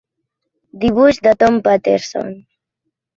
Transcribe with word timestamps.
Dibuix 0.83 1.19
de 1.27 1.33
Tom 1.43 1.59
Paterson. 1.67 2.33